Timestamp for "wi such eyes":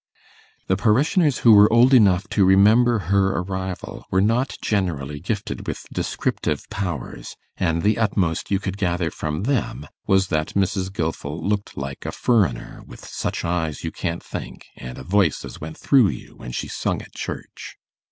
12.87-13.83